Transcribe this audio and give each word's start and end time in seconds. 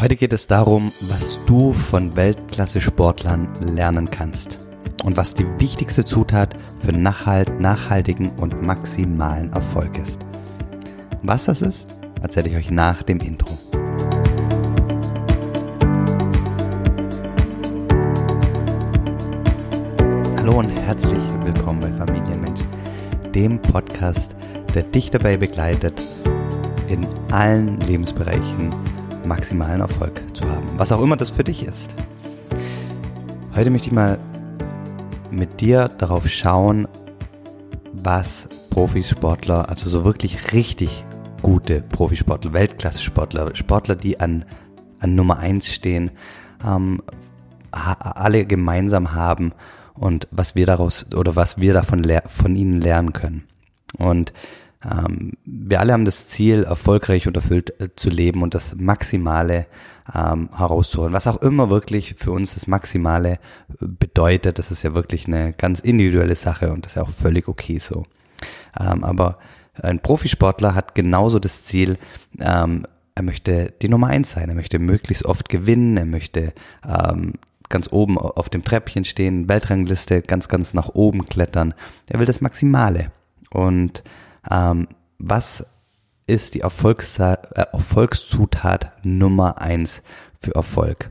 Heute 0.00 0.16
geht 0.16 0.32
es 0.32 0.46
darum, 0.46 0.90
was 1.10 1.38
du 1.44 1.74
von 1.74 2.16
Weltklasse-Sportlern 2.16 3.50
lernen 3.60 4.10
kannst 4.10 4.70
und 5.04 5.18
was 5.18 5.34
die 5.34 5.44
wichtigste 5.58 6.06
Zutat 6.06 6.56
für 6.80 6.92
Nachhalt, 6.92 7.60
nachhaltigen 7.60 8.30
und 8.38 8.62
maximalen 8.62 9.52
Erfolg 9.52 9.98
ist. 9.98 10.18
Was 11.22 11.44
das 11.44 11.60
ist, 11.60 12.00
erzähle 12.22 12.48
ich 12.48 12.56
euch 12.56 12.70
nach 12.70 13.02
dem 13.02 13.20
Intro. 13.20 13.58
Hallo 20.38 20.60
und 20.60 20.70
herzlich 20.70 21.22
willkommen 21.44 21.80
bei 21.80 21.92
Familienmensch, 21.92 22.62
dem 23.34 23.60
Podcast, 23.60 24.34
der 24.74 24.84
dich 24.84 25.10
dabei 25.10 25.36
begleitet, 25.36 26.00
in 26.88 27.06
allen 27.30 27.78
Lebensbereichen 27.82 28.72
maximalen 29.26 29.80
Erfolg 29.80 30.22
zu 30.34 30.44
haben. 30.48 30.66
Was 30.76 30.92
auch 30.92 31.02
immer 31.02 31.16
das 31.16 31.30
für 31.30 31.44
dich 31.44 31.64
ist. 31.64 31.94
Heute 33.54 33.70
möchte 33.70 33.88
ich 33.88 33.92
mal 33.92 34.18
mit 35.30 35.60
dir 35.60 35.88
darauf 35.88 36.28
schauen, 36.28 36.88
was 37.92 38.48
Profisportler, 38.70 39.68
also 39.68 39.90
so 39.90 40.04
wirklich 40.04 40.52
richtig 40.52 41.04
gute 41.42 41.82
Profisportler, 41.82 42.52
Weltklasse-Sportler, 42.52 43.54
Sportler, 43.56 43.96
die 43.96 44.20
an, 44.20 44.44
an 45.00 45.14
Nummer 45.14 45.38
eins 45.38 45.72
stehen, 45.72 46.10
ähm, 46.64 47.02
alle 47.72 48.44
gemeinsam 48.46 49.14
haben 49.14 49.52
und 49.94 50.28
was 50.30 50.54
wir 50.54 50.66
daraus 50.66 51.06
oder 51.14 51.36
was 51.36 51.58
wir 51.58 51.72
davon 51.72 52.04
von 52.26 52.56
ihnen 52.56 52.80
lernen 52.80 53.12
können. 53.12 53.44
Und 53.98 54.32
ähm, 54.84 55.32
wir 55.44 55.80
alle 55.80 55.92
haben 55.92 56.04
das 56.04 56.26
Ziel, 56.26 56.64
erfolgreich 56.64 57.26
und 57.26 57.36
erfüllt 57.36 57.78
äh, 57.80 57.88
zu 57.96 58.08
leben 58.08 58.42
und 58.42 58.54
das 58.54 58.74
Maximale 58.76 59.66
ähm, 60.14 60.48
herauszuholen. 60.56 61.12
Was 61.12 61.26
auch 61.26 61.42
immer 61.42 61.68
wirklich 61.68 62.14
für 62.16 62.32
uns 62.32 62.54
das 62.54 62.66
Maximale 62.66 63.32
äh, 63.32 63.38
bedeutet, 63.80 64.58
das 64.58 64.70
ist 64.70 64.82
ja 64.82 64.94
wirklich 64.94 65.26
eine 65.26 65.52
ganz 65.52 65.80
individuelle 65.80 66.36
Sache 66.36 66.72
und 66.72 66.84
das 66.84 66.92
ist 66.92 66.96
ja 66.96 67.02
auch 67.02 67.10
völlig 67.10 67.46
okay 67.48 67.78
so. 67.78 68.04
Ähm, 68.78 69.04
aber 69.04 69.38
ein 69.74 70.00
Profisportler 70.00 70.74
hat 70.74 70.94
genauso 70.94 71.38
das 71.38 71.64
Ziel, 71.64 71.98
ähm, 72.38 72.86
er 73.14 73.22
möchte 73.22 73.74
die 73.82 73.88
Nummer 73.88 74.06
eins 74.06 74.30
sein, 74.32 74.48
er 74.48 74.54
möchte 74.54 74.78
möglichst 74.78 75.26
oft 75.26 75.48
gewinnen, 75.48 75.98
er 75.98 76.06
möchte 76.06 76.54
ähm, 76.88 77.34
ganz 77.68 77.92
oben 77.92 78.18
auf 78.18 78.48
dem 78.48 78.62
Treppchen 78.62 79.04
stehen, 79.04 79.48
Weltrangliste 79.48 80.22
ganz, 80.22 80.48
ganz 80.48 80.74
nach 80.74 80.88
oben 80.88 81.26
klettern. 81.26 81.74
Er 82.08 82.18
will 82.18 82.26
das 82.26 82.40
Maximale. 82.40 83.12
Und 83.50 84.02
ähm, 84.48 84.88
was 85.18 85.66
ist 86.26 86.54
die 86.54 86.60
Erfolgs 86.60 87.18
äh, 87.18 87.36
Erfolgszutat 87.54 88.92
Nummer 89.02 89.60
eins 89.60 90.02
für 90.40 90.54
Erfolg? 90.54 91.10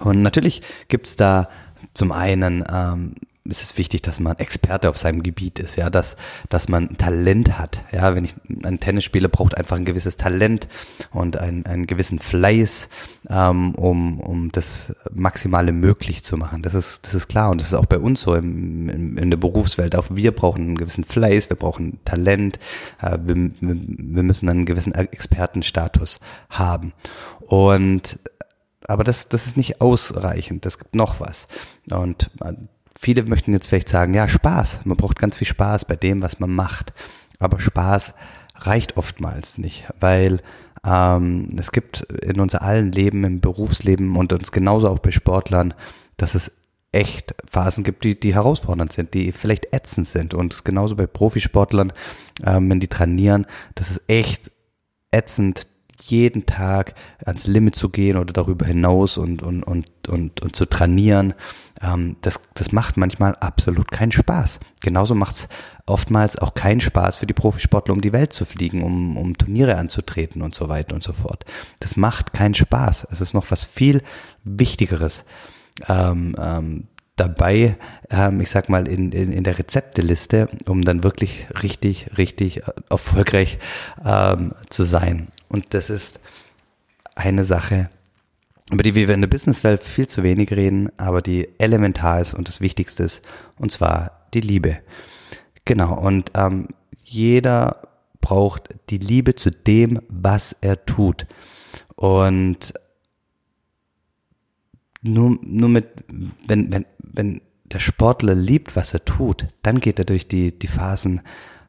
Und 0.00 0.22
natürlich 0.22 0.62
gibt's 0.88 1.16
da 1.16 1.48
zum 1.94 2.12
einen 2.12 2.64
ähm, 2.70 3.14
ist 3.48 3.62
es 3.62 3.78
wichtig, 3.78 4.02
dass 4.02 4.20
man 4.20 4.36
Experte 4.38 4.88
auf 4.88 4.98
seinem 4.98 5.22
Gebiet 5.22 5.58
ist, 5.58 5.76
ja, 5.76 5.90
dass, 5.90 6.16
dass 6.48 6.68
man 6.68 6.96
Talent 6.96 7.58
hat. 7.58 7.84
Ja, 7.92 8.14
wenn 8.14 8.24
ich 8.24 8.34
ein 8.62 8.80
Tennisspieler 8.80 9.28
braucht 9.28 9.56
einfach 9.56 9.76
ein 9.76 9.84
gewisses 9.84 10.16
Talent 10.16 10.68
und 11.12 11.36
einen, 11.36 11.66
einen 11.66 11.86
gewissen 11.86 12.18
Fleiß, 12.18 12.88
ähm, 13.28 13.74
um, 13.74 14.20
um 14.20 14.52
das 14.52 14.94
Maximale 15.12 15.72
möglich 15.72 16.22
zu 16.22 16.36
machen. 16.36 16.62
Das 16.62 16.74
ist, 16.74 17.06
das 17.06 17.14
ist 17.14 17.28
klar 17.28 17.50
und 17.50 17.60
das 17.60 17.68
ist 17.68 17.74
auch 17.74 17.86
bei 17.86 17.98
uns 17.98 18.20
so 18.20 18.34
im, 18.34 18.88
im, 18.88 19.18
in 19.18 19.30
der 19.30 19.36
Berufswelt. 19.36 19.96
Auch 19.96 20.06
wir 20.10 20.32
brauchen 20.32 20.62
einen 20.62 20.76
gewissen 20.76 21.04
Fleiß, 21.04 21.50
wir 21.50 21.56
brauchen 21.56 21.98
Talent, 22.04 22.58
äh, 23.00 23.18
wir, 23.22 23.34
wir, 23.34 23.50
wir 23.60 24.22
müssen 24.22 24.48
einen 24.48 24.66
gewissen 24.66 24.94
Expertenstatus 24.94 26.20
haben. 26.48 26.92
Und 27.40 28.18
aber 28.88 29.04
das, 29.04 29.28
das 29.28 29.46
ist 29.46 29.56
nicht 29.56 29.80
ausreichend. 29.80 30.64
Das 30.64 30.78
gibt 30.78 30.94
noch 30.94 31.20
was. 31.20 31.48
Und 31.90 32.30
äh, 32.42 32.52
viele 32.98 33.22
möchten 33.24 33.52
jetzt 33.52 33.68
vielleicht 33.68 33.88
sagen, 33.88 34.14
ja, 34.14 34.28
Spaß. 34.28 34.80
Man 34.84 34.96
braucht 34.96 35.18
ganz 35.18 35.36
viel 35.36 35.46
Spaß 35.46 35.84
bei 35.84 35.96
dem, 35.96 36.22
was 36.22 36.40
man 36.40 36.50
macht. 36.50 36.92
Aber 37.38 37.60
Spaß 37.60 38.14
reicht 38.54 38.96
oftmals 38.96 39.58
nicht, 39.58 39.86
weil 40.00 40.40
ähm, 40.84 41.50
es 41.58 41.72
gibt 41.72 42.02
in 42.22 42.40
unser 42.40 42.62
allen 42.62 42.92
Leben, 42.92 43.24
im 43.24 43.40
Berufsleben 43.40 44.16
und 44.16 44.32
uns 44.32 44.52
genauso 44.52 44.88
auch 44.88 44.98
bei 44.98 45.10
Sportlern, 45.10 45.74
dass 46.16 46.34
es 46.34 46.52
echt 46.92 47.34
Phasen 47.50 47.84
gibt, 47.84 48.04
die, 48.04 48.18
die 48.18 48.34
herausfordernd 48.34 48.92
sind, 48.92 49.12
die 49.12 49.32
vielleicht 49.32 49.72
ätzend 49.74 50.08
sind. 50.08 50.32
Und 50.32 50.54
es 50.54 50.64
genauso 50.64 50.96
bei 50.96 51.06
Profisportlern, 51.06 51.92
ähm, 52.44 52.70
wenn 52.70 52.80
die 52.80 52.88
trainieren, 52.88 53.46
das 53.74 53.90
ist 53.90 54.02
echt 54.08 54.50
ätzend, 55.10 55.66
jeden 56.02 56.46
Tag 56.46 56.94
ans 57.24 57.46
Limit 57.46 57.74
zu 57.74 57.88
gehen 57.88 58.16
oder 58.16 58.32
darüber 58.32 58.66
hinaus 58.66 59.18
und, 59.18 59.42
und, 59.42 59.62
und, 59.62 59.86
und, 60.08 60.42
und 60.42 60.56
zu 60.56 60.66
trainieren, 60.66 61.34
ähm, 61.82 62.16
das, 62.20 62.40
das 62.54 62.72
macht 62.72 62.96
manchmal 62.96 63.34
absolut 63.36 63.90
keinen 63.90 64.12
Spaß. 64.12 64.60
Genauso 64.80 65.14
macht 65.14 65.36
es 65.36 65.48
oftmals 65.86 66.38
auch 66.38 66.54
keinen 66.54 66.80
Spaß 66.80 67.16
für 67.16 67.26
die 67.26 67.34
Profisportler, 67.34 67.94
um 67.94 68.00
die 68.00 68.12
Welt 68.12 68.32
zu 68.32 68.44
fliegen, 68.44 68.82
um, 68.82 69.16
um 69.16 69.38
Turniere 69.38 69.76
anzutreten 69.76 70.42
und 70.42 70.54
so 70.54 70.68
weiter 70.68 70.94
und 70.94 71.02
so 71.02 71.12
fort. 71.12 71.44
Das 71.80 71.96
macht 71.96 72.32
keinen 72.32 72.54
Spaß. 72.54 73.06
Es 73.10 73.20
ist 73.20 73.34
noch 73.34 73.50
was 73.50 73.64
viel 73.64 74.02
Wichtigeres. 74.44 75.24
Ähm, 75.88 76.34
ähm, 76.38 76.88
dabei, 77.16 77.76
ähm, 78.10 78.40
ich 78.40 78.50
sag 78.50 78.68
mal, 78.68 78.86
in, 78.86 79.12
in, 79.12 79.32
in 79.32 79.42
der 79.42 79.58
Rezepteliste, 79.58 80.48
um 80.66 80.82
dann 80.82 81.02
wirklich 81.02 81.46
richtig, 81.62 82.16
richtig 82.18 82.62
erfolgreich 82.90 83.58
ähm, 84.04 84.52
zu 84.68 84.84
sein. 84.84 85.28
Und 85.48 85.74
das 85.74 85.90
ist 85.90 86.20
eine 87.14 87.44
Sache, 87.44 87.90
über 88.70 88.82
die 88.82 88.94
wir 88.94 89.08
in 89.08 89.20
der 89.20 89.28
Businesswelt 89.28 89.82
viel 89.82 90.06
zu 90.06 90.22
wenig 90.22 90.50
reden, 90.50 90.90
aber 90.96 91.22
die 91.22 91.48
elementar 91.58 92.20
ist 92.20 92.34
und 92.34 92.48
das 92.48 92.60
Wichtigste 92.60 93.04
ist, 93.04 93.22
und 93.58 93.72
zwar 93.72 94.26
die 94.34 94.40
Liebe. 94.40 94.78
Genau, 95.64 95.94
und 95.94 96.32
ähm, 96.34 96.68
jeder 97.02 97.82
braucht 98.20 98.74
die 98.90 98.98
Liebe 98.98 99.36
zu 99.36 99.50
dem, 99.50 100.00
was 100.08 100.54
er 100.60 100.84
tut. 100.84 101.26
Und 101.94 102.74
nur, 105.06 105.38
nur 105.42 105.68
mit, 105.68 105.86
wenn, 106.46 106.72
wenn, 106.72 106.86
wenn 106.98 107.40
der 107.64 107.80
Sportler 107.80 108.34
liebt, 108.34 108.76
was 108.76 108.94
er 108.94 109.04
tut, 109.04 109.46
dann 109.62 109.80
geht 109.80 109.98
er 109.98 110.04
durch 110.04 110.28
die, 110.28 110.56
die 110.56 110.68
Phasen 110.68 111.22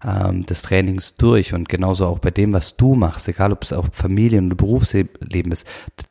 ähm, 0.03 0.45
des 0.45 0.61
Trainings 0.61 1.15
durch 1.15 1.53
und 1.53 1.69
genauso 1.69 2.05
auch 2.05 2.19
bei 2.19 2.31
dem, 2.31 2.53
was 2.53 2.77
du 2.77 2.95
machst, 2.95 3.27
egal 3.27 3.51
ob 3.51 3.63
es 3.63 3.73
auch 3.73 3.87
Familien- 3.91 4.47
oder 4.47 4.55
Berufsleben 4.55 5.51
ist, 5.51 5.65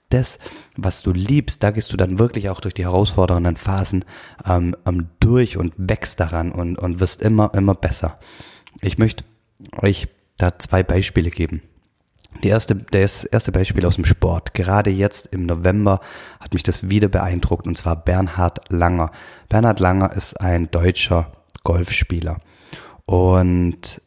das, 0.08 0.38
was 0.76 1.02
du 1.02 1.12
liebst, 1.12 1.62
da 1.62 1.70
gehst 1.70 1.92
du 1.92 1.96
dann 1.96 2.18
wirklich 2.18 2.48
auch 2.48 2.60
durch 2.60 2.74
die 2.74 2.84
herausfordernden 2.84 3.56
Phasen 3.56 4.04
ähm, 4.44 4.74
durch 5.20 5.56
und 5.56 5.72
wächst 5.76 6.20
daran 6.20 6.52
und, 6.52 6.78
und 6.78 7.00
wirst 7.00 7.22
immer, 7.22 7.52
immer 7.54 7.74
besser. 7.74 8.18
Ich 8.80 8.98
möchte 8.98 9.24
euch 9.80 10.08
da 10.36 10.58
zwei 10.58 10.82
Beispiele 10.82 11.30
geben. 11.30 11.62
Die 12.42 12.48
erste, 12.48 12.74
das 12.74 13.24
erste 13.24 13.52
Beispiel 13.52 13.86
aus 13.86 13.96
dem 13.96 14.04
Sport. 14.04 14.54
Gerade 14.54 14.90
jetzt 14.90 15.26
im 15.28 15.46
November 15.46 16.00
hat 16.40 16.52
mich 16.52 16.62
das 16.62 16.90
wieder 16.90 17.08
beeindruckt 17.08 17.66
und 17.66 17.76
zwar 17.76 17.96
Bernhard 17.96 18.60
Langer. 18.70 19.10
Bernhard 19.48 19.80
Langer 19.80 20.12
ist 20.12 20.40
ein 20.40 20.70
deutscher 20.70 21.32
Golfspieler. 21.64 22.38
Und 23.06 24.02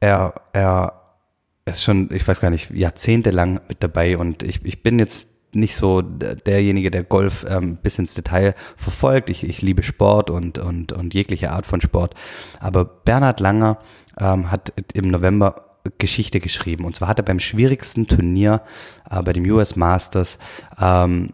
er, 0.00 0.34
er 0.52 1.02
ist 1.64 1.82
schon, 1.82 2.08
ich 2.12 2.26
weiß 2.26 2.40
gar 2.40 2.50
nicht, 2.50 2.70
jahrzehntelang 2.70 3.60
mit 3.68 3.82
dabei 3.82 4.18
und 4.18 4.42
ich, 4.42 4.64
ich 4.64 4.82
bin 4.82 4.98
jetzt 4.98 5.30
nicht 5.54 5.76
so 5.76 6.00
derjenige, 6.00 6.90
der 6.90 7.04
Golf 7.04 7.44
ähm, 7.48 7.76
bis 7.76 7.98
ins 7.98 8.14
Detail 8.14 8.54
verfolgt. 8.76 9.28
Ich, 9.28 9.44
ich 9.44 9.60
liebe 9.60 9.82
Sport 9.82 10.30
und, 10.30 10.58
und, 10.58 10.92
und 10.92 11.12
jegliche 11.12 11.50
Art 11.50 11.66
von 11.66 11.80
Sport. 11.80 12.14
Aber 12.58 12.84
Bernhard 12.84 13.40
Langer 13.40 13.78
ähm, 14.18 14.50
hat 14.50 14.72
im 14.94 15.08
November 15.08 15.71
Geschichte 15.98 16.40
geschrieben. 16.40 16.84
Und 16.84 16.96
zwar 16.96 17.08
hat 17.08 17.18
er 17.18 17.24
beim 17.24 17.40
schwierigsten 17.40 18.06
Turnier, 18.06 18.62
äh, 19.10 19.22
bei 19.22 19.32
dem 19.32 19.44
US 19.50 19.76
Masters, 19.76 20.38
ähm, 20.80 21.30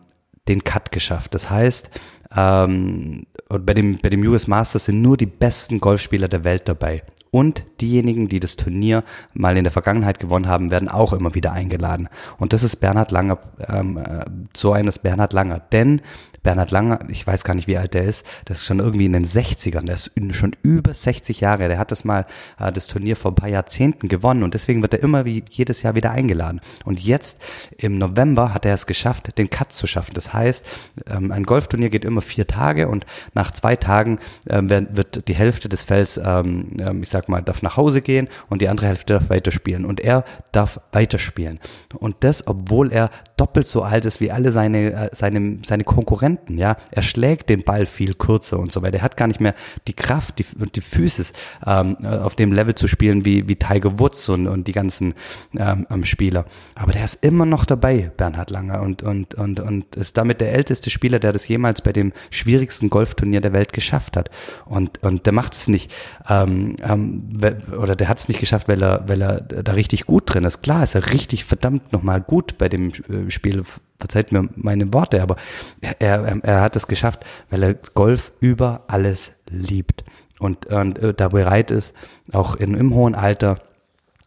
den 0.48 0.64
Cut 0.64 0.90
geschafft. 0.92 1.34
Das 1.34 1.50
heißt, 1.50 1.90
ähm, 2.34 3.26
bei 3.48 3.74
dem, 3.74 3.98
bei 3.98 4.10
dem 4.10 4.22
US 4.22 4.46
Masters 4.46 4.86
sind 4.86 5.00
nur 5.00 5.16
die 5.16 5.26
besten 5.26 5.80
Golfspieler 5.80 6.28
der 6.28 6.44
Welt 6.44 6.68
dabei. 6.68 7.02
Und 7.30 7.64
diejenigen, 7.80 8.28
die 8.28 8.40
das 8.40 8.56
Turnier 8.56 9.04
mal 9.34 9.56
in 9.56 9.64
der 9.64 9.70
Vergangenheit 9.70 10.18
gewonnen 10.18 10.48
haben, 10.48 10.70
werden 10.70 10.88
auch 10.88 11.12
immer 11.12 11.34
wieder 11.34 11.52
eingeladen. 11.52 12.08
Und 12.38 12.54
das 12.54 12.62
ist 12.62 12.76
Bernhard 12.76 13.10
Langer, 13.10 13.38
ähm, 13.68 13.98
äh, 13.98 14.24
so 14.56 14.72
eines 14.72 14.98
Bernhard 14.98 15.34
Langer. 15.34 15.60
Denn 15.60 16.00
Bernhard 16.48 16.70
Langer, 16.70 17.00
ich 17.10 17.26
weiß 17.26 17.44
gar 17.44 17.52
nicht, 17.52 17.68
wie 17.68 17.76
alt 17.76 17.92
der 17.92 18.04
ist, 18.04 18.24
das 18.46 18.60
ist 18.60 18.64
schon 18.64 18.78
irgendwie 18.78 19.04
in 19.04 19.12
den 19.12 19.26
60ern, 19.26 19.84
der 19.84 19.96
ist 19.96 20.10
schon 20.30 20.56
über 20.62 20.94
60 20.94 21.40
Jahre, 21.40 21.68
der 21.68 21.76
hat 21.76 21.92
das 21.92 22.06
mal, 22.06 22.24
äh, 22.58 22.72
das 22.72 22.86
Turnier 22.86 23.16
vor 23.16 23.32
ein 23.32 23.34
paar 23.34 23.50
Jahrzehnten 23.50 24.08
gewonnen 24.08 24.42
und 24.42 24.54
deswegen 24.54 24.80
wird 24.80 24.94
er 24.94 25.02
immer 25.02 25.26
wie 25.26 25.44
jedes 25.50 25.82
Jahr 25.82 25.94
wieder 25.94 26.10
eingeladen. 26.10 26.62
Und 26.86 27.00
jetzt 27.00 27.38
im 27.76 27.98
November 27.98 28.54
hat 28.54 28.64
er 28.64 28.72
es 28.72 28.86
geschafft, 28.86 29.36
den 29.36 29.50
Cut 29.50 29.74
zu 29.74 29.86
schaffen. 29.86 30.14
Das 30.14 30.32
heißt, 30.32 30.64
ähm, 31.10 31.32
ein 31.32 31.42
Golfturnier 31.42 31.90
geht 31.90 32.06
immer 32.06 32.22
vier 32.22 32.46
Tage 32.46 32.88
und 32.88 33.04
nach 33.34 33.50
zwei 33.50 33.76
Tagen 33.76 34.18
äh, 34.46 34.62
wird 34.62 35.28
die 35.28 35.34
Hälfte 35.34 35.68
des 35.68 35.82
Felds, 35.82 36.16
ähm, 36.16 36.78
ähm, 36.80 37.02
ich 37.02 37.10
sag 37.10 37.28
mal, 37.28 37.42
darf 37.42 37.60
nach 37.60 37.76
Hause 37.76 38.00
gehen 38.00 38.26
und 38.48 38.62
die 38.62 38.70
andere 38.70 38.86
Hälfte 38.86 39.12
darf 39.12 39.28
weiterspielen. 39.28 39.84
Und 39.84 40.00
er 40.00 40.24
darf 40.52 40.80
weiterspielen. 40.92 41.60
Und 41.94 42.16
das, 42.20 42.46
obwohl 42.46 42.90
er 42.90 43.10
doppelt 43.36 43.66
so 43.66 43.82
alt 43.82 44.06
ist 44.06 44.22
wie 44.22 44.30
alle 44.30 44.50
seine, 44.50 44.92
äh, 44.92 45.10
seine, 45.12 45.58
seine 45.62 45.84
Konkurrenten, 45.84 46.37
ja. 46.48 46.76
Er 46.90 47.02
schlägt 47.02 47.48
den 47.50 47.64
Ball 47.64 47.86
viel 47.86 48.14
kürzer 48.14 48.58
und 48.58 48.72
so 48.72 48.82
weiter. 48.82 48.98
Er 48.98 49.02
hat 49.02 49.16
gar 49.16 49.26
nicht 49.26 49.40
mehr 49.40 49.54
die 49.86 49.94
Kraft 49.94 50.42
und 50.58 50.76
die 50.76 50.80
Füße 50.80 51.32
ähm, 51.66 51.96
auf 52.04 52.34
dem 52.34 52.52
Level 52.52 52.74
zu 52.74 52.88
spielen 52.88 53.24
wie, 53.24 53.48
wie 53.48 53.56
Tiger 53.56 53.98
Woods 53.98 54.28
und, 54.28 54.46
und 54.46 54.66
die 54.66 54.72
ganzen 54.72 55.14
ähm, 55.56 55.86
Spieler. 56.04 56.44
Aber 56.74 56.92
der 56.92 57.04
ist 57.04 57.24
immer 57.24 57.46
noch 57.46 57.64
dabei, 57.64 58.10
Bernhard 58.16 58.50
Langer, 58.50 58.82
und, 58.82 59.02
und, 59.02 59.34
und, 59.34 59.60
und 59.60 59.96
ist 59.96 60.16
damit 60.16 60.40
der 60.40 60.52
älteste 60.52 60.90
Spieler, 60.90 61.18
der 61.18 61.32
das 61.32 61.48
jemals 61.48 61.82
bei 61.82 61.92
dem 61.92 62.12
schwierigsten 62.30 62.90
Golfturnier 62.90 63.40
der 63.40 63.52
Welt 63.52 63.72
geschafft 63.72 64.16
hat. 64.16 64.30
Und, 64.66 65.02
und 65.02 65.26
der 65.26 65.32
macht 65.32 65.54
es 65.54 65.68
nicht, 65.68 65.90
ähm, 66.28 66.76
ähm, 66.82 67.40
oder 67.78 67.96
der 67.96 68.08
hat 68.08 68.18
es 68.18 68.28
nicht 68.28 68.40
geschafft, 68.40 68.68
weil 68.68 68.82
er, 68.82 69.08
weil 69.08 69.22
er 69.22 69.40
da 69.40 69.72
richtig 69.72 70.06
gut 70.06 70.24
drin 70.26 70.44
ist. 70.44 70.62
Klar 70.62 70.84
ist 70.84 70.94
er 70.94 71.12
richtig 71.12 71.44
verdammt 71.44 71.92
nochmal 71.92 72.20
gut 72.20 72.58
bei 72.58 72.68
dem 72.68 72.88
äh, 72.88 73.30
Spiel, 73.30 73.62
verzeiht 73.98 74.32
mir 74.32 74.48
meine 74.54 74.92
Worte, 74.92 75.22
aber 75.22 75.36
er, 75.80 76.00
er, 76.00 76.38
er 76.42 76.60
hat 76.60 76.76
es 76.76 76.86
geschafft, 76.86 77.24
weil 77.50 77.62
er 77.62 77.74
Golf 77.74 78.32
über 78.40 78.84
alles 78.86 79.32
liebt 79.48 80.04
und, 80.38 80.66
und 80.66 80.98
äh, 80.98 81.14
da 81.14 81.28
bereit 81.28 81.70
ist, 81.70 81.94
auch 82.32 82.54
in, 82.54 82.74
im 82.74 82.94
hohen 82.94 83.14
Alter 83.14 83.60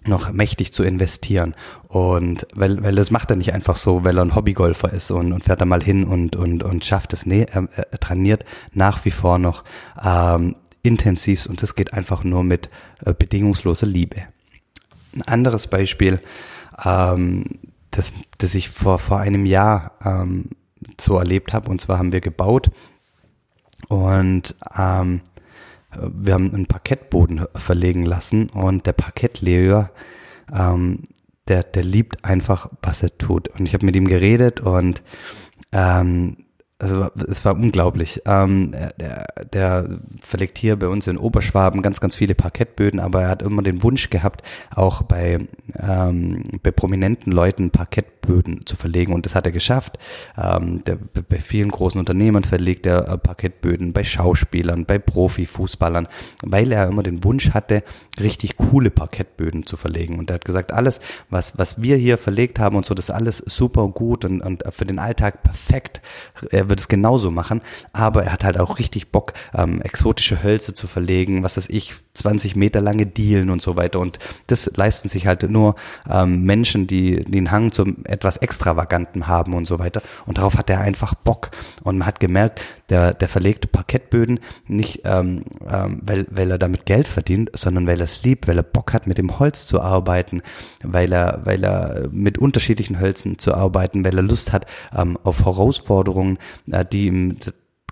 noch 0.04 0.32
mächtig 0.32 0.74
zu 0.74 0.84
investieren. 0.84 1.56
Und 1.88 2.48
weil, 2.56 2.84
weil 2.84 2.96
das 2.96 3.12
macht 3.12 3.30
er 3.30 3.36
nicht 3.36 3.54
einfach 3.54 3.76
so, 3.76 4.04
weil 4.04 4.18
er 4.18 4.26
ein 4.26 4.36
Hobbygolfer 4.36 4.92
ist 4.92 5.12
und, 5.12 5.32
und 5.32 5.44
fährt 5.44 5.62
da 5.62 5.66
mal 5.66 5.84
hin 5.84 6.04
und, 6.06 6.36
und, 6.36 6.64
und 6.64 6.84
schafft 6.86 7.14
es. 7.14 7.26
Nee, 7.26 7.46
er, 7.52 7.68
er 7.76 8.00
trainiert 8.00 8.46
nach 8.74 9.06
wie 9.06 9.12
vor 9.12 9.38
noch 9.38 9.64
ähm, 10.04 10.56
intensiv 10.82 11.46
und 11.46 11.62
das 11.62 11.76
geht 11.76 11.94
einfach 11.94 12.24
nur 12.24 12.44
mit 12.44 12.70
äh, 13.06 13.14
bedingungsloser 13.14 13.86
Liebe. 13.86 14.24
Ein 15.14 15.22
anderes 15.28 15.68
Beispiel, 15.68 16.20
ähm, 16.84 17.46
das, 17.92 18.14
das 18.38 18.56
ich 18.56 18.70
vor, 18.70 19.00
vor 19.00 19.20
einem 19.20 19.46
Jahr 19.46 19.94
ähm, 20.04 20.50
so 21.00 21.18
erlebt 21.18 21.54
habe, 21.54 21.70
und 21.70 21.82
zwar 21.82 21.98
haben 21.98 22.12
wir 22.12 22.22
gebaut 22.22 22.72
und 23.88 24.56
ähm, 24.78 25.22
wir 26.00 26.34
haben 26.34 26.54
einen 26.54 26.68
Parkettboden 26.68 27.46
verlegen 27.56 28.06
lassen 28.06 28.50
und 28.50 28.86
der 28.86 28.94
Parkettleger, 28.94 29.92
ähm, 30.52 31.04
der, 31.48 31.64
der 31.64 31.84
liebt 31.84 32.24
einfach, 32.24 32.70
was 32.82 33.04
er 33.04 33.18
tut. 33.18 33.50
Und 33.50 33.66
ich 33.66 33.74
habe 33.74 33.86
mit 33.86 33.96
ihm 33.96 34.08
geredet 34.08 34.62
und 34.62 35.04
ähm, 35.74 36.46
also 36.82 37.10
es 37.28 37.46
war 37.46 37.54
unglaublich. 37.54 38.22
Ähm, 38.26 38.72
der, 39.00 39.28
der 39.54 40.00
verlegt 40.20 40.58
hier 40.58 40.78
bei 40.78 40.88
uns 40.88 41.08
in 41.08 41.18
Oberschwaben 41.18 41.82
ganz, 41.82 42.00
ganz 42.00 42.16
viele 42.16 42.34
Parkettböden, 42.34 43.00
aber 43.00 43.24
er 43.24 43.30
hat 43.30 43.42
immer 43.42 43.62
den 43.62 43.84
Wunsch 43.84 44.10
gehabt, 44.10 44.42
auch 44.74 45.04
bei, 45.04 45.48
ähm, 45.78 46.44
bei 46.64 46.72
prominenten 46.72 47.32
Leuten 47.32 47.70
Parkettböden 47.70 48.21
zu 48.66 48.76
verlegen 48.76 49.14
und 49.14 49.26
das 49.26 49.36
hat 49.36 49.46
er 49.46 49.52
geschafft. 49.52 49.98
Ähm, 50.38 50.84
der, 50.86 50.98
bei 50.98 51.38
vielen 51.38 51.70
großen 51.70 52.00
Unternehmen 52.00 52.44
verlegt 52.44 52.86
er 52.86 53.08
äh, 53.08 53.18
Parkettböden, 53.18 53.94
bei 53.94 54.04
Schauspielern, 54.04 54.86
bei 54.86 55.00
Profifußballern, 55.00 56.08
weil 56.44 56.72
er 56.72 56.88
immer 56.88 57.04
den 57.04 57.24
Wunsch 57.24 57.52
hatte, 57.52 57.84
richtig 58.20 58.58
coole 58.58 58.92
Parkettböden 58.92 59.66
zu 59.66 59.78
verlegen. 59.78 60.20
Und 60.20 60.30
er 60.30 60.36
hat 60.36 60.46
gesagt, 60.46 60.72
alles, 60.72 61.02
was, 61.30 61.58
was 61.58 61.82
wir 61.82 61.98
hier 61.98 62.18
verlegt 62.18 62.60
haben 62.60 62.76
und 62.76 62.86
so, 62.86 62.94
das 62.94 63.10
ist 63.10 63.16
alles 63.16 63.38
super 63.38 63.88
gut 63.90 64.26
und, 64.26 64.42
und 64.42 64.64
für 64.70 64.86
den 64.86 65.00
Alltag 65.00 65.44
perfekt. 65.44 66.02
Er 66.52 66.70
wird 66.70 66.80
es 66.80 66.88
genauso 66.88 67.32
machen, 67.32 67.62
aber 67.94 68.24
er 68.24 68.34
hat 68.34 68.44
halt 68.44 68.60
auch 68.60 68.80
richtig 68.80 69.12
Bock, 69.12 69.34
ähm, 69.54 69.82
exotische 69.82 70.44
Hölzer 70.44 70.74
zu 70.74 70.88
verlegen, 70.88 71.44
was 71.44 71.58
weiß 71.58 71.68
ich, 71.70 71.96
20 72.14 72.56
Meter 72.56 72.82
lange 72.82 73.06
Dielen 73.06 73.50
und 73.50 73.62
so 73.62 73.76
weiter. 73.76 74.00
Und 74.00 74.20
das 74.48 74.72
leisten 74.76 75.10
sich 75.10 75.28
halt 75.28 75.50
nur 75.50 75.76
ähm, 76.10 76.44
Menschen, 76.44 76.88
die 76.88 77.22
den 77.22 77.52
Hang 77.52 77.72
zum 77.72 78.06
etwas 78.12 78.38
Extravaganten 78.38 79.28
haben 79.28 79.54
und 79.54 79.66
so 79.68 79.80
weiter. 79.80 80.02
Und 80.26 80.38
darauf 80.38 80.58
hat 80.58 80.70
er 80.70 80.82
einfach 80.82 81.16
Bock. 81.16 81.52
Und 81.84 81.98
man 81.98 82.08
hat 82.08 82.20
gemerkt, 82.20 82.62
der, 82.90 83.14
der 83.14 83.30
verlegt 83.30 83.72
Parkettböden 83.72 84.40
nicht, 84.68 85.02
ähm, 85.06 85.44
ähm, 85.68 86.02
weil, 86.04 86.28
weil 86.30 86.52
er 86.52 86.58
damit 86.58 86.86
Geld 86.86 87.08
verdient, 87.08 87.50
sondern 87.54 87.88
weil 87.88 88.00
er 88.00 88.06
es 88.06 88.24
liebt, 88.24 88.48
weil 88.48 88.58
er 88.58 88.64
Bock 88.64 88.94
hat, 88.94 89.08
mit 89.08 89.18
dem 89.18 89.40
Holz 89.40 89.66
zu 89.66 89.82
arbeiten, 89.82 90.42
weil 90.84 91.12
er, 91.12 91.42
weil 91.46 91.64
er 91.64 92.10
mit 92.12 92.38
unterschiedlichen 92.38 93.00
Hölzen 93.00 93.40
zu 93.40 93.54
arbeiten, 93.54 94.04
weil 94.06 94.18
er 94.18 94.24
Lust 94.24 94.52
hat 94.52 94.66
ähm, 94.96 95.18
auf 95.24 95.46
Herausforderungen, 95.46 96.38
äh, 96.72 96.86
die 96.86 97.08
ihm 97.08 97.38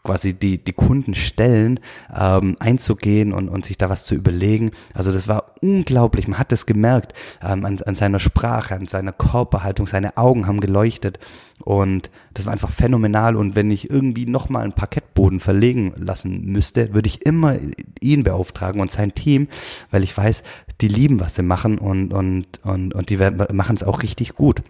quasi 0.10 0.34
die, 0.34 0.58
die 0.58 0.74
Kunden 0.74 1.14
stellen, 1.14 1.80
ähm, 2.12 2.56
einzugehen 2.60 3.32
und, 3.32 3.48
und 3.48 3.64
sich 3.64 3.78
da 3.78 3.92
was 3.92 4.06
zu 4.06 4.16
überlegen. 4.16 4.72
Also 4.96 5.12
das 5.12 5.28
war 5.28 5.54
unglaublich. 5.62 6.28
Man 6.28 6.40
hat 6.40 6.52
es 6.52 6.66
gemerkt 6.66 7.14
ähm, 7.44 7.64
an, 7.64 7.80
an 7.86 7.94
seiner 7.94 8.18
Sprache, 8.18 8.74
an 8.74 8.88
seiner 8.88 9.12
Körperhaltung. 9.12 9.86
Seine 9.86 10.18
Augen 10.18 10.48
haben 10.48 10.62
geleuchtet 10.62 11.20
und 11.64 12.10
das 12.34 12.48
war 12.48 12.54
einfach 12.54 12.72
phänomenal. 12.72 13.36
Und 13.36 13.56
wenn 13.56 13.70
ich 13.70 13.92
irgendwie 13.92 14.26
nochmal 14.26 14.64
einen 14.64 14.74
Parkettboden 14.74 15.40
verlegen 15.40 15.94
lassen 15.96 16.44
müsste, 16.44 16.96
würde 16.96 17.06
ich 17.08 17.24
immer 17.24 17.58
ihn 18.02 18.24
beauftragen 18.24 18.82
und 18.82 18.90
sein 18.90 19.14
Team, 19.14 19.48
weil 19.92 20.02
ich 20.02 20.18
weiß, 20.18 20.42
die 20.82 20.88
lieben, 20.88 21.20
was 21.20 21.36
sie 21.36 21.44
machen 21.44 21.78
und, 21.78 22.14
und, 22.16 22.62
und, 22.64 22.96
und 22.96 23.10
die 23.12 23.18
machen 23.18 23.76
es 23.76 23.84
auch 23.84 24.02
richtig 24.02 24.34
gut. 24.34 24.64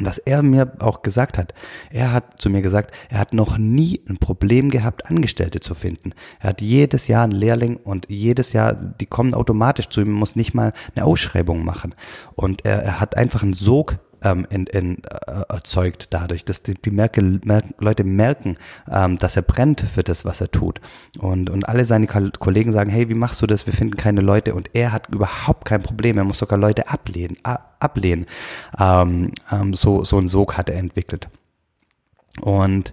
Was 0.00 0.18
er 0.18 0.42
mir 0.42 0.72
auch 0.80 1.02
gesagt 1.02 1.38
hat, 1.38 1.54
er 1.90 2.12
hat 2.12 2.40
zu 2.40 2.50
mir 2.50 2.62
gesagt, 2.62 2.94
er 3.08 3.18
hat 3.18 3.32
noch 3.32 3.58
nie 3.58 4.00
ein 4.08 4.18
Problem 4.18 4.70
gehabt, 4.70 5.06
Angestellte 5.06 5.60
zu 5.60 5.74
finden. 5.74 6.12
Er 6.40 6.50
hat 6.50 6.60
jedes 6.60 7.08
Jahr 7.08 7.24
einen 7.24 7.32
Lehrling 7.32 7.76
und 7.76 8.06
jedes 8.08 8.52
Jahr, 8.52 8.74
die 8.74 9.06
kommen 9.06 9.34
automatisch 9.34 9.88
zu 9.88 10.00
ihm, 10.00 10.12
muss 10.12 10.36
nicht 10.36 10.54
mal 10.54 10.72
eine 10.94 11.04
Ausschreibung 11.04 11.64
machen. 11.64 11.94
Und 12.34 12.64
er, 12.64 12.82
er 12.82 13.00
hat 13.00 13.16
einfach 13.16 13.42
einen 13.42 13.54
Sog 13.54 13.98
ähm, 14.22 14.46
in, 14.50 14.66
in, 14.66 15.02
äh, 15.04 15.42
erzeugt 15.48 16.08
dadurch, 16.10 16.44
dass 16.44 16.62
die, 16.62 16.74
die 16.74 16.90
Merke, 16.90 17.22
Mer 17.22 17.62
Leute 17.78 18.04
merken, 18.04 18.56
ähm, 18.90 19.18
dass 19.18 19.36
er 19.36 19.42
brennt 19.42 19.80
für 19.80 20.02
das, 20.02 20.24
was 20.24 20.40
er 20.40 20.50
tut. 20.50 20.80
Und, 21.18 21.50
und 21.50 21.68
alle 21.68 21.84
seine 21.84 22.06
Kollegen 22.06 22.72
sagen, 22.72 22.90
hey, 22.90 23.08
wie 23.08 23.14
machst 23.14 23.42
du 23.42 23.46
das? 23.46 23.66
Wir 23.66 23.72
finden 23.72 23.96
keine 23.96 24.20
Leute. 24.20 24.54
Und 24.54 24.70
er 24.74 24.92
hat 24.92 25.08
überhaupt 25.08 25.64
kein 25.64 25.82
Problem. 25.82 26.18
Er 26.18 26.24
muss 26.24 26.38
sogar 26.38 26.58
Leute 26.58 26.88
ablehnen. 26.88 27.36
ablehnen. 27.42 28.26
Ähm, 28.78 29.32
ähm, 29.50 29.74
so, 29.74 30.04
so 30.04 30.18
ein 30.18 30.28
Sog 30.28 30.56
hat 30.56 30.68
er 30.68 30.76
entwickelt. 30.76 31.28
Und 32.40 32.92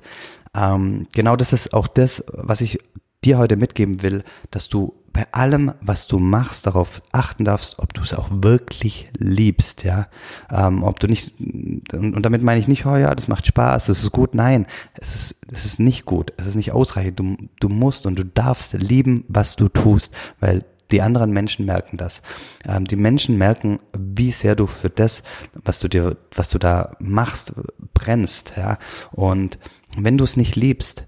ähm, 0.56 1.08
genau 1.14 1.36
das 1.36 1.54
ist 1.54 1.74
auch 1.74 1.88
das, 1.88 2.24
was 2.32 2.62
ich 2.62 2.80
dir 3.24 3.38
heute 3.38 3.58
mitgeben 3.58 4.02
will, 4.02 4.24
dass 4.52 4.70
du 4.70 4.94
bei 5.16 5.26
allem, 5.32 5.72
was 5.80 6.08
du 6.08 6.20
machst, 6.20 6.68
darauf 6.68 7.02
achten 7.14 7.46
darfst, 7.46 7.80
ob 7.80 7.94
du 7.94 8.02
es 8.02 8.14
auch 8.14 8.28
wirklich 8.32 9.10
liebst, 9.18 9.86
ja. 9.86 10.10
Ähm, 10.52 10.84
ob 10.84 11.00
du 11.00 11.08
nicht, 11.08 11.40
und 11.40 12.22
damit 12.22 12.44
meine 12.44 12.60
ich 12.60 12.68
nicht, 12.68 12.86
oh 12.86 12.98
ja, 12.98 13.16
das 13.16 13.30
macht 13.30 13.48
Spaß, 13.48 13.86
das 13.86 14.04
ist 14.04 14.12
gut. 14.12 14.36
Nein, 14.36 14.66
es 14.96 15.16
ist, 15.16 15.42
es 15.50 15.64
ist 15.64 15.80
nicht 15.80 16.04
gut, 16.04 16.34
es 16.36 16.48
ist 16.48 16.56
nicht 16.56 16.74
ausreichend. 16.74 17.18
Du, 17.18 17.38
du 17.62 17.70
musst 17.70 18.06
und 18.06 18.20
du 18.20 18.26
darfst 18.26 18.74
lieben, 18.74 19.24
was 19.30 19.56
du 19.56 19.70
tust, 19.70 20.14
weil 20.42 20.66
die 20.92 21.02
anderen 21.02 21.32
Menschen 21.32 21.66
merken 21.66 21.96
das. 21.96 22.22
Ähm, 22.68 22.84
die 22.84 22.98
Menschen 22.98 23.38
merken, 23.38 23.80
wie 23.98 24.32
sehr 24.32 24.58
du 24.58 24.68
für 24.68 24.90
das, 24.90 25.24
was 25.54 25.80
du 25.80 25.88
dir, 25.88 26.18
was 26.34 26.50
du 26.50 26.60
da 26.60 26.92
machst, 27.00 27.54
brennst, 27.94 28.52
ja. 28.58 28.80
Und 29.14 29.60
wenn 29.96 30.18
du 30.18 30.26
es 30.26 30.36
nicht 30.36 30.58
liebst, 30.58 31.08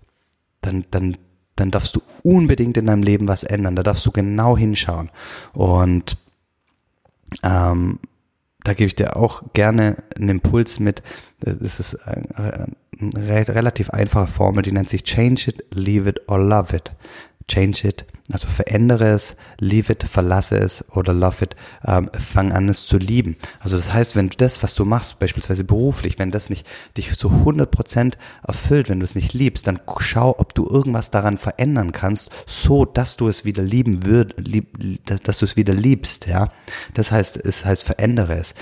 dann, 0.62 0.86
dann 0.92 1.18
dann 1.58 1.72
darfst 1.72 1.96
du 1.96 2.02
unbedingt 2.28 2.76
in 2.78 2.88
deinem 2.88 3.04
Leben 3.04 3.28
was 3.28 3.44
ändern. 3.44 3.76
Da 3.76 3.84
darfst 3.84 4.06
du 4.06 4.12
genau 4.12 4.58
hinschauen. 4.58 5.10
Und 5.54 6.18
ähm, 7.42 8.00
da 8.64 8.74
gebe 8.74 8.88
ich 8.88 8.96
dir 8.96 9.16
auch 9.16 9.44
gerne 9.54 10.04
einen 10.18 10.30
Impuls 10.30 10.80
mit. 10.82 11.02
Das 11.40 11.80
ist 11.80 11.98
eine 12.06 12.68
relativ 13.48 13.90
einfache 13.92 14.28
Formel, 14.28 14.62
die 14.62 14.74
nennt 14.74 14.90
sich 14.90 15.04
Change 15.04 15.52
it, 15.52 15.66
leave 15.72 16.10
it 16.10 16.22
or 16.28 16.38
love 16.38 16.76
it. 16.76 16.92
Change 17.48 17.88
it, 17.88 18.06
Also 18.32 18.50
verändere 18.50 19.08
es, 19.08 19.38
leave 19.60 19.92
it, 19.92 20.04
verlasse 20.04 20.58
es 20.58 20.84
oder 20.92 21.14
love 21.14 21.46
it, 21.46 21.56
ähm, 21.86 22.10
fang 22.14 22.52
an 22.52 22.68
es 22.68 22.86
zu 22.86 22.98
lieben. 22.98 23.38
Also 23.62 23.78
das 23.78 23.94
heißt, 23.94 24.18
wenn 24.18 24.28
du 24.28 24.36
das, 24.36 24.62
was 24.64 24.76
du 24.76 24.84
machst, 24.84 25.20
beispielsweise 25.20 25.64
beruflich, 25.64 26.20
wenn 26.20 26.30
das 26.30 26.50
nicht 26.50 26.68
dich 26.98 27.18
zu 27.18 27.30
100% 27.30 28.14
erfüllt, 28.46 28.90
wenn 28.90 29.00
du 29.00 29.06
es 29.06 29.16
nicht 29.16 29.34
liebst, 29.34 29.66
dann 29.66 29.80
schau, 30.00 30.36
ob 30.38 30.54
du 30.54 30.68
irgendwas 30.68 31.10
daran 31.10 31.38
verändern 31.38 31.94
kannst, 31.94 32.30
so 32.46 32.84
dass 32.84 33.16
du 33.16 33.30
es 33.30 33.46
wieder 33.46 33.64
lieben 33.64 34.06
würd, 34.06 34.36
lieb, 34.38 34.68
dass 35.24 35.38
du 35.38 35.46
es 35.46 35.56
wieder 35.56 35.74
liebst, 35.74 36.28
ja. 36.28 36.52
Das 36.94 37.14
heißt, 37.14 37.38
es 37.38 37.64
heißt 37.64 37.84
verändere 37.84 38.36
es 38.36 38.56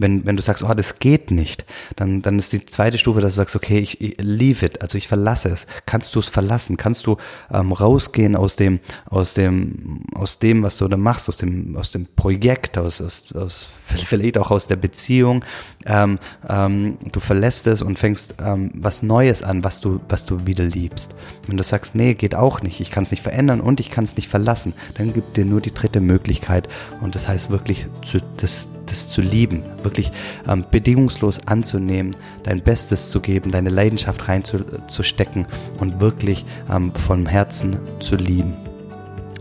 wenn, 0.00 0.24
wenn 0.24 0.36
du 0.36 0.42
sagst, 0.42 0.62
oh, 0.62 0.74
das 0.74 0.96
geht 0.96 1.30
nicht, 1.30 1.66
dann, 1.94 2.22
dann 2.22 2.38
ist 2.38 2.52
die 2.52 2.64
zweite 2.64 2.96
Stufe, 2.96 3.20
dass 3.20 3.34
du 3.34 3.36
sagst, 3.36 3.54
okay, 3.54 3.78
ich, 3.78 4.00
ich 4.00 4.16
leave 4.18 4.64
it, 4.64 4.80
also 4.80 4.96
ich 4.96 5.06
verlasse 5.06 5.50
es. 5.50 5.66
Kannst 5.84 6.14
du 6.14 6.20
es 6.20 6.28
verlassen? 6.28 6.78
Kannst 6.78 7.06
du 7.06 7.18
ähm, 7.52 7.72
rausgehen 7.72 8.34
aus 8.34 8.56
dem, 8.56 8.80
aus 9.10 9.34
dem, 9.34 10.04
aus 10.14 10.38
dem, 10.38 10.62
was 10.62 10.78
du 10.78 10.86
da 10.86 10.96
machst, 10.96 11.28
aus 11.28 11.36
dem, 11.36 11.76
aus 11.76 11.90
dem 11.90 12.06
Projekt, 12.06 12.78
aus, 12.78 13.02
aus, 13.02 13.34
aus 13.34 13.68
vielleicht 13.84 14.38
auch 14.38 14.52
aus 14.52 14.68
der 14.68 14.76
Beziehung. 14.76 15.44
Ähm, 15.84 16.20
ähm, 16.48 16.96
du 17.10 17.18
verlässt 17.18 17.66
es 17.66 17.82
und 17.82 17.98
fängst 17.98 18.36
ähm, 18.40 18.70
was 18.74 19.02
Neues 19.02 19.42
an, 19.42 19.64
was 19.64 19.80
du, 19.80 20.00
was 20.08 20.26
du 20.26 20.46
wieder 20.46 20.64
liebst. 20.64 21.12
Wenn 21.46 21.56
du 21.56 21.64
sagst, 21.64 21.96
nee, 21.96 22.14
geht 22.14 22.36
auch 22.36 22.62
nicht, 22.62 22.80
ich 22.80 22.92
kann 22.92 23.02
es 23.02 23.10
nicht 23.10 23.22
verändern 23.22 23.60
und 23.60 23.80
ich 23.80 23.90
kann 23.90 24.04
es 24.04 24.14
nicht 24.14 24.28
verlassen, 24.28 24.74
dann 24.94 25.12
gibt 25.12 25.36
dir 25.36 25.44
nur 25.44 25.60
die 25.60 25.74
dritte 25.74 26.00
Möglichkeit 26.00 26.68
und 27.00 27.16
das 27.16 27.26
heißt 27.26 27.50
wirklich 27.50 27.86
zu, 28.04 28.18
das 28.36 28.68
das 28.86 29.08
zu 29.08 29.20
lieben, 29.20 29.62
wirklich 29.84 30.10
ähm, 30.48 30.64
bedingungslos 30.68 31.46
anzunehmen, 31.46 32.10
dein 32.42 32.60
Bestes 32.60 33.10
zu 33.10 33.20
geben, 33.20 33.52
deine 33.52 33.70
Leidenschaft 33.70 34.26
reinzustecken 34.26 35.46
und 35.78 36.00
wirklich 36.00 36.44
ähm, 36.68 36.92
vom 36.94 37.26
Herzen 37.26 37.78
zu 38.00 38.16
lieben. 38.16 38.69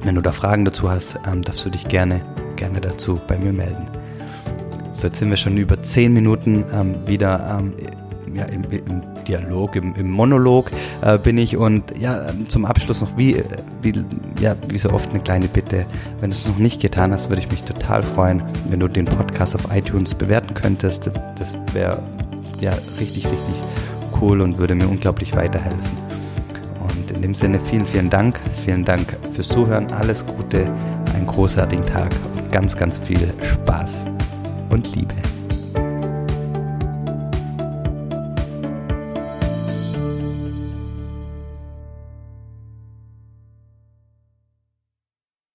Wenn 0.04 0.16
du 0.16 0.22
da 0.22 0.32
Fragen 0.32 0.66
dazu 0.66 0.90
hast, 0.90 1.20
ähm, 1.32 1.42
darfst 1.42 1.66
du 1.66 1.70
dich 1.70 1.86
gerne, 1.88 2.22
gerne 2.56 2.82
dazu 2.82 3.20
bei 3.28 3.38
mir 3.38 3.54
melden. 3.54 3.88
So, 4.94 5.08
jetzt 5.08 5.20
sind 5.20 5.30
wir 5.30 5.38
schon 5.38 5.58
über 5.58 5.82
zehn 5.82 6.14
Minuten 6.14 6.66
ähm, 6.74 6.96
wieder 7.08 7.60
ähm, 7.60 7.74
ja, 8.34 8.46
im, 8.46 8.64
im 8.72 9.02
Dialog, 9.28 9.76
im, 9.76 9.96
im 9.96 10.10
Monolog 10.10 10.72
äh, 11.02 11.18
bin 11.18 11.38
ich 11.38 11.58
und 11.58 11.98
ja, 11.98 12.28
zum 12.48 12.66
Abschluss 12.66 13.02
noch 13.02 13.18
wie, 13.18 13.44
wie, 13.82 13.94
ja, 14.40 14.56
wie 14.68 14.78
so 14.78 14.92
oft 14.92 15.10
eine 15.10 15.20
kleine 15.20 15.48
Bitte. 15.48 15.86
Wenn 16.20 16.32
du 16.32 16.36
es 16.36 16.48
noch 16.48 16.58
nicht 16.58 16.82
getan 16.82 17.14
hast, 17.14 17.30
würde 17.30 17.42
ich 17.42 17.50
mich 17.50 17.64
total 17.64 18.04
freuen, 18.04 18.44
wenn 18.68 18.80
du 18.80 18.88
den 18.88 19.06
Podcast 19.06 19.56
auf 19.56 19.76
iTunes 19.76 20.14
bewerten 20.14 20.54
könntest. 20.54 21.10
Das 21.38 21.54
wäre 21.74 22.02
ja 22.60 22.72
richtig, 23.00 23.26
richtig 23.26 23.56
cool 24.22 24.42
und 24.42 24.58
würde 24.58 24.76
mir 24.76 24.88
unglaublich 24.88 25.36
weiterhelfen. 25.36 26.10
In 27.12 27.22
dem 27.22 27.36
Sinne 27.36 27.60
vielen, 27.60 27.86
vielen 27.86 28.10
Dank. 28.10 28.40
Vielen 28.64 28.86
Dank 28.86 29.16
fürs 29.34 29.48
Zuhören. 29.48 29.92
Alles 29.94 30.26
Gute, 30.26 30.68
einen 31.16 31.28
großartigen 31.28 31.86
Tag 31.86 32.12
und 32.36 32.52
ganz, 32.52 32.76
ganz 32.76 32.98
viel 32.98 33.34
Spaß 33.42 34.06
und 34.70 34.96
Liebe. 34.96 35.16